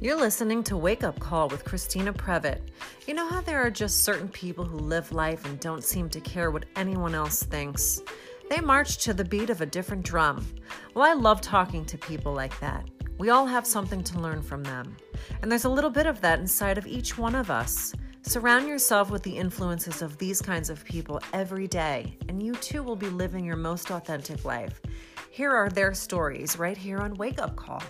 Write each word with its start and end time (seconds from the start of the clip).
You're 0.00 0.16
listening 0.16 0.64
to 0.64 0.76
Wake 0.76 1.04
Up 1.04 1.18
Call 1.20 1.48
with 1.48 1.64
Christina 1.64 2.12
Previtt. 2.12 2.60
You 3.06 3.14
know 3.14 3.28
how 3.28 3.40
there 3.40 3.64
are 3.64 3.70
just 3.70 4.04
certain 4.04 4.28
people 4.28 4.64
who 4.64 4.76
live 4.76 5.12
life 5.12 5.46
and 5.46 5.58
don't 5.60 5.84
seem 5.84 6.08
to 6.10 6.20
care 6.20 6.50
what 6.50 6.66
anyone 6.74 7.14
else 7.14 7.44
thinks? 7.44 8.02
They 8.50 8.60
march 8.60 8.98
to 9.04 9.14
the 9.14 9.24
beat 9.24 9.50
of 9.50 9.60
a 9.60 9.66
different 9.66 10.04
drum. 10.04 10.46
Well, 10.94 11.08
I 11.08 11.14
love 11.14 11.40
talking 11.40 11.84
to 11.86 11.96
people 11.96 12.34
like 12.34 12.58
that. 12.60 12.90
We 13.18 13.30
all 13.30 13.46
have 13.46 13.66
something 13.66 14.02
to 14.04 14.18
learn 14.18 14.42
from 14.42 14.64
them. 14.64 14.96
And 15.40 15.50
there's 15.50 15.64
a 15.64 15.70
little 15.70 15.90
bit 15.90 16.06
of 16.06 16.20
that 16.20 16.40
inside 16.40 16.76
of 16.76 16.88
each 16.88 17.16
one 17.16 17.36
of 17.36 17.48
us. 17.48 17.94
Surround 18.22 18.66
yourself 18.66 19.10
with 19.10 19.22
the 19.22 19.36
influences 19.36 20.02
of 20.02 20.18
these 20.18 20.42
kinds 20.42 20.70
of 20.70 20.84
people 20.84 21.20
every 21.32 21.68
day, 21.68 22.18
and 22.28 22.42
you 22.42 22.54
too 22.56 22.82
will 22.82 22.96
be 22.96 23.08
living 23.08 23.44
your 23.44 23.56
most 23.56 23.90
authentic 23.90 24.44
life. 24.44 24.80
Here 25.30 25.52
are 25.52 25.68
their 25.68 25.94
stories 25.94 26.58
right 26.58 26.76
here 26.76 26.98
on 26.98 27.14
Wake 27.14 27.40
Up 27.40 27.54
Call. 27.54 27.82